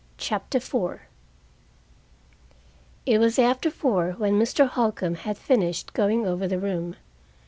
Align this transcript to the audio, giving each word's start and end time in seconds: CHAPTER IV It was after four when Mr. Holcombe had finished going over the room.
CHAPTER 0.17 0.57
IV 0.57 1.01
It 3.05 3.19
was 3.19 3.37
after 3.37 3.69
four 3.69 4.13
when 4.13 4.33
Mr. 4.39 4.67
Holcombe 4.67 5.13
had 5.13 5.37
finished 5.37 5.93
going 5.93 6.25
over 6.25 6.47
the 6.47 6.57
room. 6.57 6.95